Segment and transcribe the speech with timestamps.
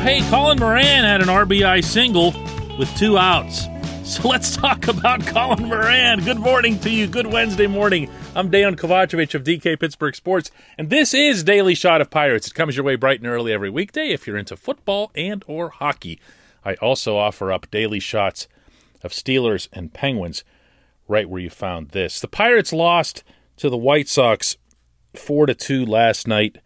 [0.00, 2.32] Hey, Colin Moran had an RBI single
[2.78, 3.66] with two outs.
[4.08, 6.24] So let's talk about Colin Moran.
[6.24, 7.06] Good morning to you.
[7.06, 8.08] Good Wednesday morning.
[8.34, 12.46] I'm Dejan Kovacevic of DK Pittsburgh Sports, and this is Daily Shot of Pirates.
[12.46, 15.68] It comes your way bright and early every weekday if you're into football and or
[15.68, 16.18] hockey.
[16.64, 18.48] I also offer up daily shots
[19.02, 20.42] of Steelers and Penguins
[21.06, 22.18] right where you found this.
[22.18, 23.22] The Pirates lost
[23.58, 24.56] to the White Sox
[25.16, 26.56] 4 to 2 last night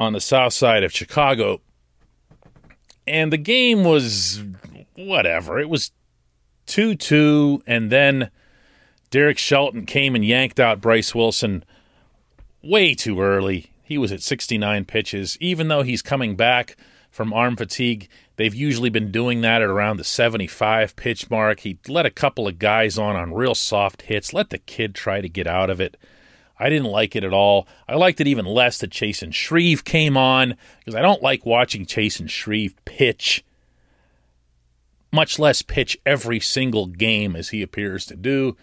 [0.00, 1.60] on the south side of Chicago.
[3.06, 4.42] And the game was
[4.94, 5.58] whatever.
[5.58, 5.92] It was
[6.66, 8.30] 2 2, and then
[9.10, 11.64] Derek Shelton came and yanked out Bryce Wilson
[12.62, 13.70] way too early.
[13.82, 15.38] He was at 69 pitches.
[15.40, 16.76] Even though he's coming back
[17.10, 21.60] from arm fatigue, they've usually been doing that at around the 75 pitch mark.
[21.60, 25.20] He let a couple of guys on on real soft hits, let the kid try
[25.20, 25.96] to get out of it.
[26.58, 27.68] I didn't like it at all.
[27.86, 31.84] I liked it even less that Chasen Shreve came on because I don't like watching
[31.84, 33.44] Chasen Shreve pitch,
[35.12, 38.56] much less pitch every single game as he appears to do.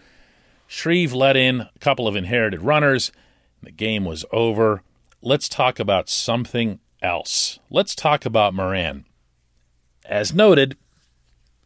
[0.66, 3.12] Shreve let in a couple of inherited runners.
[3.60, 4.82] And the game was over.
[5.22, 7.60] Let's talk about something else.
[7.70, 9.04] Let's talk about Moran.
[10.04, 10.76] As noted,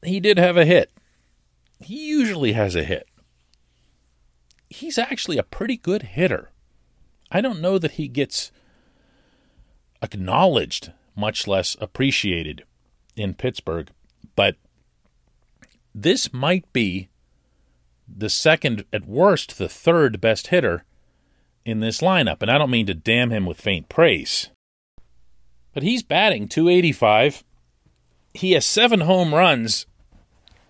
[0.05, 0.93] he did have a hit.
[1.81, 3.08] He usually has a hit
[4.71, 6.51] he's actually a pretty good hitter.
[7.31, 8.51] I don't know that he gets
[10.03, 12.65] acknowledged, much less appreciated
[13.17, 13.91] in Pittsburgh,
[14.37, 14.56] but
[15.95, 17.09] this might be
[18.09, 20.85] the second, at worst, the third best hitter
[21.65, 22.41] in this lineup.
[22.41, 24.49] And I don't mean to damn him with faint praise,
[25.75, 27.45] but he's batting 285.
[28.33, 29.87] He has seven home runs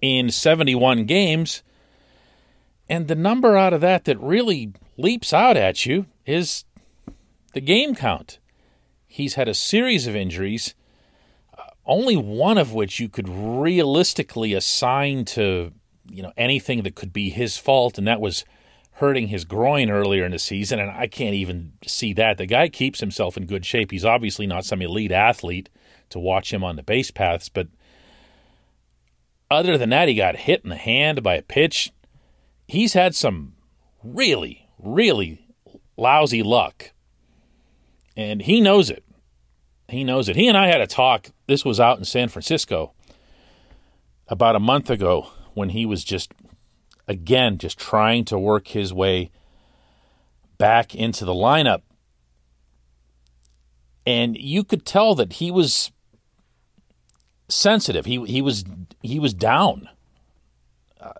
[0.00, 1.62] in 71 games
[2.88, 6.64] and the number out of that that really leaps out at you is
[7.54, 8.38] the game count.
[9.06, 10.74] He's had a series of injuries,
[11.56, 15.72] uh, only one of which you could realistically assign to,
[16.10, 18.44] you know, anything that could be his fault, and that was
[18.92, 22.36] hurting his groin earlier in the season, and I can't even see that.
[22.36, 23.92] The guy keeps himself in good shape.
[23.92, 25.68] He's obviously not some elite athlete
[26.10, 27.68] to watch him on the base paths, but
[29.50, 31.92] other than that, he got hit in the hand by a pitch
[32.68, 33.54] he's had some
[34.04, 35.46] really, really
[35.96, 36.92] lousy luck.
[38.16, 39.04] And he knows it.
[39.88, 40.36] He knows it.
[40.36, 41.30] He and I had a talk.
[41.46, 42.92] This was out in San Francisco
[44.28, 46.32] about a month ago when he was just,
[47.08, 49.30] again, just trying to work his way
[50.58, 51.82] back into the lineup.
[54.04, 55.90] And you could tell that he was
[57.48, 58.06] sensitive.
[58.06, 58.64] He he was
[59.02, 59.88] he was down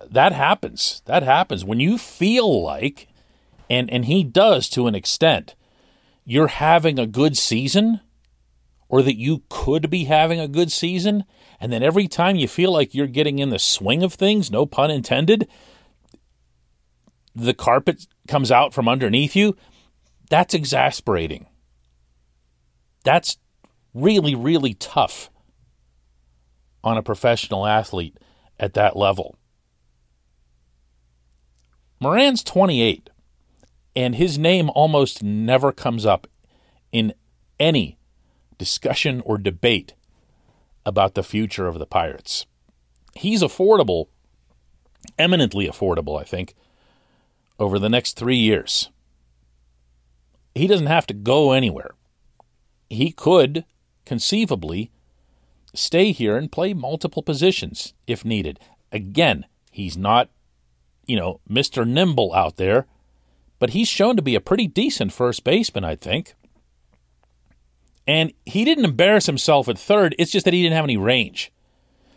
[0.09, 1.01] that happens.
[1.05, 3.07] That happens when you feel like,
[3.69, 5.55] and and he does to an extent,
[6.25, 8.01] you're having a good season,
[8.87, 11.23] or that you could be having a good season,
[11.59, 14.65] and then every time you feel like you're getting in the swing of things, no
[14.65, 15.47] pun intended,
[17.35, 19.55] the carpet comes out from underneath you.
[20.29, 21.47] That's exasperating.
[23.03, 23.37] That's
[23.93, 25.29] really, really tough
[26.83, 28.17] on a professional athlete
[28.59, 29.38] at that level.
[31.99, 33.09] Moran's 28,
[33.95, 36.27] and his name almost never comes up
[36.91, 37.13] in
[37.59, 37.97] any
[38.57, 39.93] discussion or debate
[40.85, 42.45] about the future of the Pirates.
[43.15, 44.07] He's affordable,
[45.17, 46.55] eminently affordable, I think,
[47.59, 48.89] over the next three years.
[50.55, 51.91] He doesn't have to go anywhere.
[52.89, 53.65] He could
[54.05, 54.89] conceivably
[55.75, 58.59] stay here and play multiple positions if needed.
[58.91, 60.29] Again, he's not
[61.09, 61.87] you know, Mr.
[61.87, 62.85] Nimble out there,
[63.57, 66.35] but he's shown to be a pretty decent first baseman, I think.
[68.05, 71.51] And he didn't embarrass himself at third, it's just that he didn't have any range.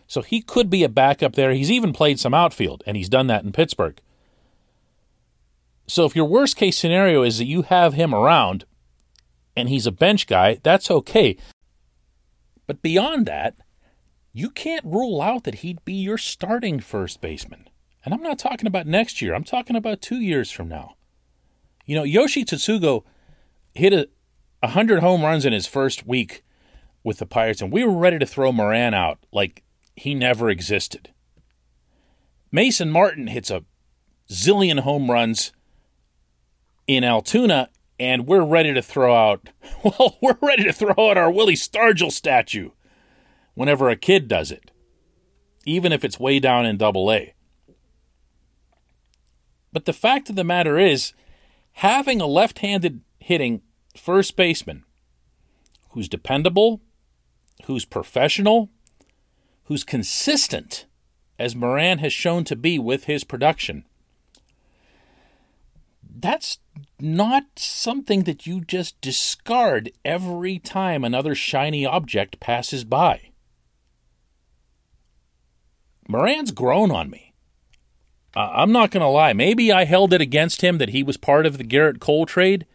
[0.07, 1.53] So he could be a backup there.
[1.53, 3.99] He's even played some outfield, and he's done that in Pittsburgh.
[5.87, 8.67] So if your worst case scenario is that you have him around
[9.57, 11.37] and he's a bench guy, that's okay.
[12.67, 13.57] But beyond that,
[14.33, 17.69] you can't rule out that he'd be your starting first baseman.
[18.05, 20.97] And I'm not talking about next year, I'm talking about two years from now.
[21.87, 23.05] You know, Yoshi Tsutsugo
[23.75, 24.09] hit a
[24.61, 26.45] 100 home runs in his first week
[27.05, 29.63] with the Pirates, and we were ready to throw Moran out like
[29.97, 31.11] he never existed.
[32.51, 33.65] Mason Martin hits a
[34.31, 35.53] zillion home runs
[36.87, 39.49] in Altoona, and we're ready to throw out,
[39.85, 42.71] well, we're ready to throw out our Willie Stargell statue
[43.55, 44.71] whenever a kid does it,
[45.65, 47.35] even if it's way down in double A.
[49.73, 51.13] But the fact of the matter is,
[51.73, 53.63] having a left handed hitting
[53.97, 54.85] first baseman
[55.91, 56.81] who's dependable,
[57.65, 58.71] who's professional,
[59.65, 60.87] who's consistent,
[61.39, 63.85] as Moran has shown to be with his production,
[66.15, 66.59] that's
[67.01, 73.31] not something that you just discard every time another shiny object passes by.
[76.09, 77.32] Moran's grown on me.
[78.35, 79.33] Uh, I'm not going to lie.
[79.33, 82.67] Maybe I held it against him that he was part of the Gerrit Cole trade.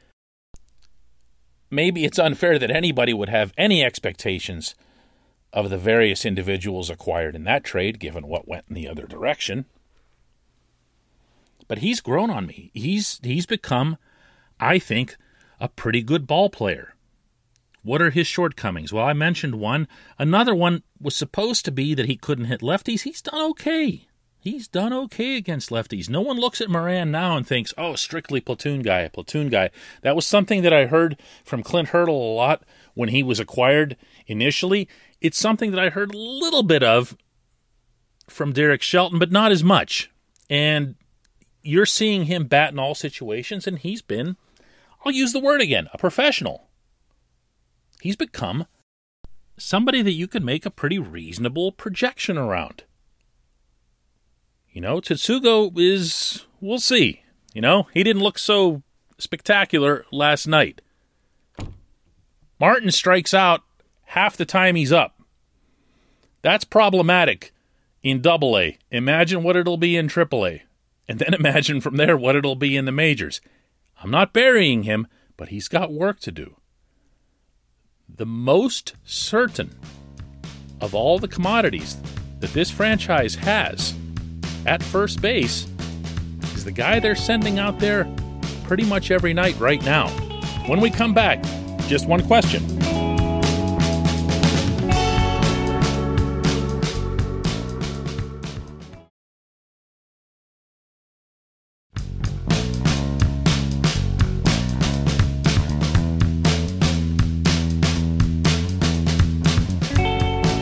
[1.70, 4.76] Maybe it's unfair that anybody would have any expectations
[5.52, 9.66] of the various individuals acquired in that trade, given what went in the other direction.
[11.68, 12.72] But he's grown on me.
[12.74, 13.98] He's he's become,
[14.60, 15.18] I think,
[15.60, 16.94] a pretty good ball player.
[17.84, 18.94] What are his shortcomings?
[18.94, 19.88] Well, I mentioned one.
[20.20, 23.02] Another one was supposed to be that he couldn't hit lefties.
[23.02, 24.08] He's done okay.
[24.40, 26.10] He's done okay against lefties.
[26.10, 29.72] No one looks at Moran now and thinks, oh, strictly platoon guy, platoon guy.
[30.04, 32.64] That was something that I heard from Clint Hurdle a lot
[32.94, 34.88] when he was acquired initially.
[35.20, 37.18] It's something that I heard a little bit of
[38.30, 40.12] from Derek Shelton, but not as much.
[40.50, 40.96] And
[41.62, 44.38] you're seeing him bat in all situations, and he's been,
[45.04, 46.70] I'll use the word again, a professional.
[48.02, 48.68] He's become
[49.58, 52.84] somebody that you could make a pretty reasonable projection around.
[54.78, 57.24] You know, Tsutsugo is, we'll see.
[57.52, 58.84] You know, he didn't look so
[59.18, 60.84] spectacular last night.
[62.60, 63.64] Martin strikes out
[64.06, 65.20] half the time he's up.
[66.44, 67.52] That's problematic
[68.04, 68.78] in double A.
[68.92, 70.62] Imagine what it'll be in triple A.
[71.08, 73.42] And then imagine from there what it'll be in the majors.
[74.04, 75.08] I'm not burying him,
[75.38, 76.56] but he's got work to do.
[78.08, 79.76] The most certain
[80.80, 81.98] of all the commodities
[82.42, 83.96] that this franchise has
[84.68, 85.66] at first base
[86.54, 88.06] is the guy they're sending out there
[88.66, 90.10] pretty much every night right now.
[90.68, 91.42] When we come back,
[91.88, 92.68] just one question.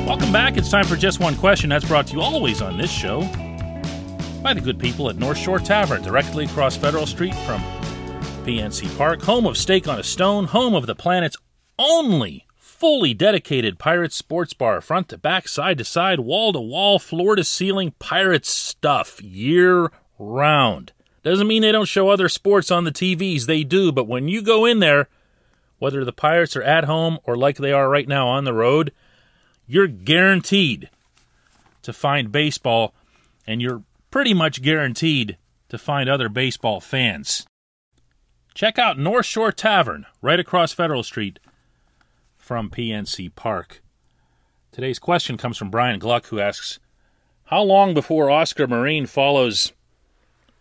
[0.06, 0.58] Welcome back.
[0.58, 1.72] It's time for Just One Question.
[1.72, 3.28] That's brought to you always on this show
[4.46, 7.60] by the good people at North Shore Tavern, directly across Federal Street from
[8.46, 11.36] PNC Park, home of Steak on a Stone, home of the planet's
[11.80, 17.00] only fully dedicated Pirates sports bar, front to back, side to side, wall to wall,
[17.00, 20.94] floor to ceiling, Pirates stuff year round.
[21.24, 24.44] Doesn't mean they don't show other sports on the TVs, they do, but when you
[24.44, 25.10] go in there,
[25.80, 28.92] whether the Pirates are at home or like they are right now on the road,
[29.66, 30.92] you're guaranteed
[31.82, 32.94] to find baseball,
[33.48, 33.82] and you're
[34.16, 37.46] pretty much guaranteed to find other baseball fans.
[38.54, 41.38] Check out North Shore Tavern right across Federal Street
[42.38, 43.82] from PNC Park.
[44.72, 46.80] Today's question comes from Brian Gluck, who asks
[47.48, 49.74] How long before Oscar Marin follows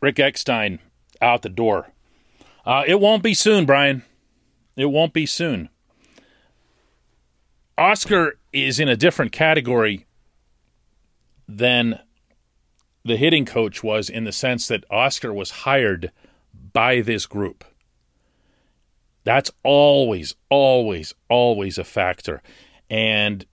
[0.01, 0.81] Rick Eckstein
[1.23, 1.93] out the door?
[2.67, 4.03] Uh, it won't be soon, Brian.
[4.75, 5.69] It won't be soon.
[7.79, 10.07] Oscar is in a different category
[11.47, 12.01] than
[13.05, 16.11] the hitting coach was in the sense that Oscar was hired
[16.73, 17.65] by this group.
[19.25, 22.43] That's always, always, always a factor.
[22.89, 23.45] And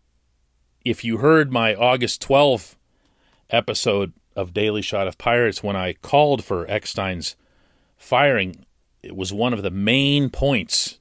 [0.83, 2.75] if you heard my August 12th
[3.49, 7.35] episode of Daily Shot of Pirates when I called for Eckstein's
[7.97, 8.65] firing,
[9.03, 10.97] it was one of the main points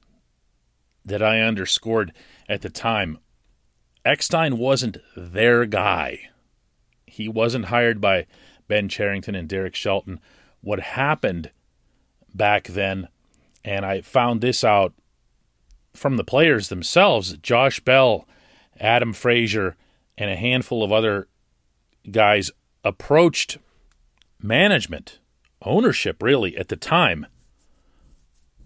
[1.05, 2.13] that I underscored
[2.47, 3.17] at the time.
[4.05, 6.30] Eckstein wasn't their guy.
[7.11, 8.25] He wasn't hired by
[8.69, 10.21] Ben Cherington and Derek Shelton
[10.61, 11.51] what happened
[12.33, 13.09] back then.
[13.65, 14.93] And I found this out
[15.93, 18.25] from the players themselves Josh Bell,
[18.79, 19.75] Adam Frazier,
[20.17, 21.27] and a handful of other
[22.09, 22.49] guys
[22.85, 23.57] approached
[24.41, 25.19] management,
[25.63, 27.27] ownership really, at the time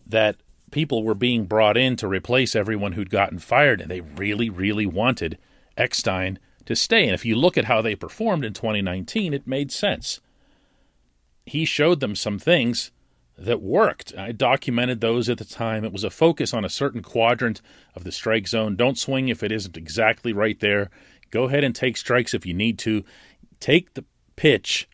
[0.06, 0.38] that
[0.70, 4.86] people were being brought in to replace everyone who'd gotten fired, and they really, really
[4.86, 5.40] wanted
[5.78, 7.04] Eckstein to stay.
[7.04, 10.20] And if you look at how they performed in 2019, it made sense.
[11.46, 12.92] He showed them some things
[13.38, 14.14] that worked.
[14.18, 15.84] I documented those at the time.
[15.84, 17.62] It was a focus on a certain quadrant
[17.96, 18.76] of the strike zone.
[18.76, 20.90] Don't swing if it isn't exactly right there.
[21.32, 23.04] Go ahead and take strikes if you need to.
[23.60, 24.06] Take the
[24.36, 24.88] pitch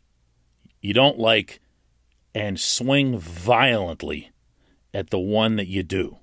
[0.81, 1.61] you don't like
[2.33, 4.31] and swing violently
[4.93, 6.17] at the one that you do.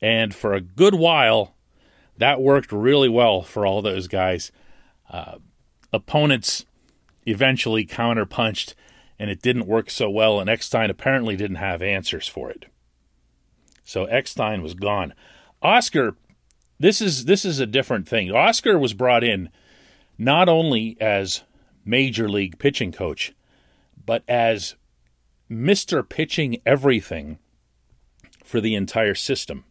[0.00, 1.56] And for a good while,
[2.18, 4.52] that worked really well for all those guys.
[5.10, 5.36] Uh,
[5.92, 6.64] opponents
[7.26, 8.74] eventually counterpunched,
[9.18, 12.66] and it didn't work so well, and Eckstein apparently didn't have answers for it.
[13.84, 15.14] So Eckstein was gone.
[15.62, 16.16] Oscar,
[16.78, 18.30] this is this is a different thing.
[18.30, 19.50] Oscar was brought in
[20.18, 21.42] not only as
[21.84, 23.32] major league pitching coach,
[24.04, 24.74] but as
[25.50, 26.06] Mr.
[26.08, 27.38] Pitching Everything
[28.42, 29.64] for the entire system.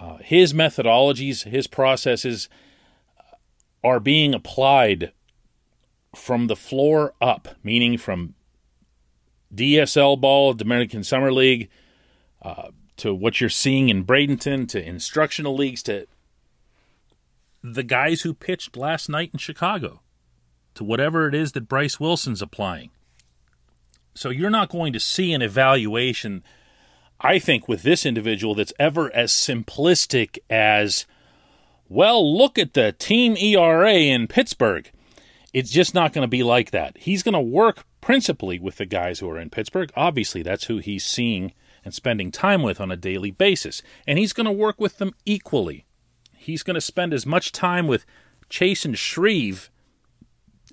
[0.00, 2.48] Uh, his methodologies, his processes
[3.84, 5.12] are being applied
[6.14, 8.34] from the floor up, meaning from
[9.54, 11.68] DSL ball, Dominican Summer League,
[12.42, 16.06] uh, to what you're seeing in Bradenton, to instructional leagues, to
[17.62, 20.00] the guys who pitched last night in Chicago,
[20.74, 22.90] to whatever it is that Bryce Wilson's applying.
[24.14, 26.42] So you're not going to see an evaluation,
[27.20, 31.04] I think, with this individual that's ever as simplistic as,
[31.88, 34.90] well, look at the team ERA in Pittsburgh.
[35.52, 36.96] It's just not going to be like that.
[36.96, 39.92] He's going to work principally with the guys who are in Pittsburgh.
[39.96, 41.52] Obviously, that's who he's seeing
[41.84, 43.82] and spending time with on a daily basis.
[44.06, 45.86] And he's going to work with them equally.
[46.36, 48.06] He's going to spend as much time with
[48.48, 49.70] Chasen Shreve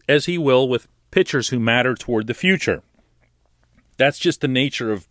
[0.07, 2.83] as he will with pitchers who matter toward the future.
[3.97, 5.07] That's just the nature of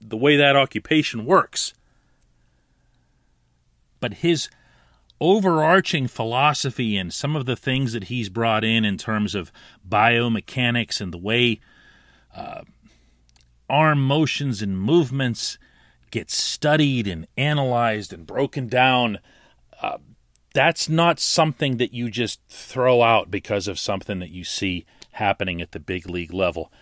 [0.00, 1.74] the way that occupation works.
[4.00, 4.48] But his
[5.20, 9.52] overarching philosophy and some of the things that he's brought in in terms of
[9.86, 11.60] biomechanics and the way
[12.34, 12.62] uh,
[13.68, 15.58] arm motions and movements
[16.10, 19.18] get studied and analyzed and broken down.
[19.82, 19.98] Uh,
[20.54, 25.60] that's not something that you just throw out because of something that you see happening
[25.60, 26.72] at the big league level.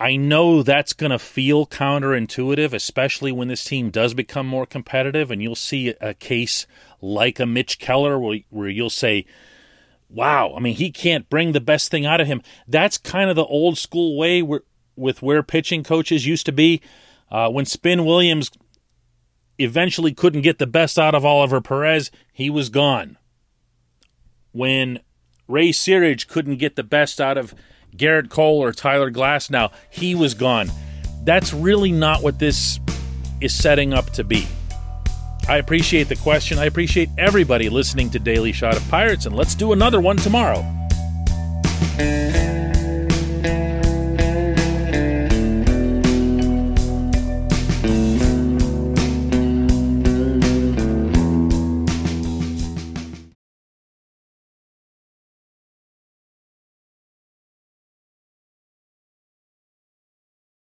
[0.00, 5.30] I know that's going to feel counterintuitive, especially when this team does become more competitive,
[5.30, 6.66] and you'll see a case
[7.00, 9.26] like a Mitch Keller where, where you'll say,
[10.08, 12.42] wow, I mean, he can't bring the best thing out of him.
[12.66, 14.62] That's kind of the old school way where,
[14.96, 16.80] with where pitching coaches used to be.
[17.30, 18.50] Uh, when Spin Williams
[19.58, 23.18] eventually couldn't get the best out of Oliver Perez, he was gone.
[24.50, 25.00] When
[25.46, 27.54] Ray Searage couldn't get the best out of
[27.96, 30.70] Gerrit Cole or Tyler Glasnow, he was gone.
[31.24, 32.78] That's really not what this
[33.40, 34.46] is setting up to be.
[35.48, 36.58] I appreciate the question.
[36.58, 40.64] I appreciate everybody listening to Daily Shot of Pirates, and let's do another one tomorrow.